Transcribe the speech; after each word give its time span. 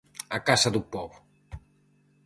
A 0.37 0.39
casa 0.47 0.69
do 0.75 0.81
pobo. 0.93 1.17